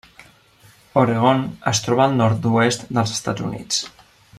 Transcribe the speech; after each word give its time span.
Oregon 1.01 1.43
es 1.73 1.83
troba 1.89 2.07
al 2.09 2.17
nord-oest 2.23 2.91
dels 2.99 3.15
Estats 3.19 3.51
Units. 3.53 3.87